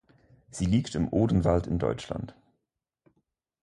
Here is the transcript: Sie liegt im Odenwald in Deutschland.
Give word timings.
Sie 0.49 0.65
liegt 0.65 0.95
im 0.95 1.09
Odenwald 1.13 1.67
in 1.67 1.77
Deutschland. 1.77 2.33